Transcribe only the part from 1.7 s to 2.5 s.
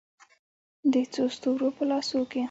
په لاسو کې